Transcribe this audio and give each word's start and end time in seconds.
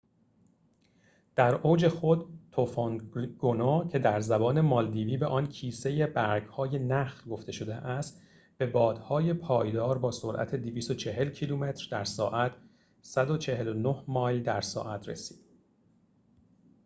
در 1.35 1.55
اوج 1.55 1.87
خود، 1.87 2.39
توفند 2.51 3.01
گونو، 3.39 3.87
که 3.87 3.99
در 3.99 4.19
زبان 4.19 4.61
مالدیوی 4.61 5.17
به 5.17 5.25
آن 5.25 5.47
کیسه 5.47 6.05
برگ‌های 6.07 6.79
نخل 6.79 7.29
گفته 7.29 7.51
شده 7.51 7.75
است، 7.75 8.21
به 8.57 8.65
بادهای 8.65 9.33
پایدار 9.33 9.97
با 9.97 10.11
سرعت 10.11 10.55
240 10.55 11.29
کیلومتر 11.29 11.87
در 11.91 12.03
ساعت 12.03 12.53
149 13.01 14.03
مایل 14.07 14.43
در 14.43 14.61
ساعت 14.61 15.09
رسید 15.09 15.45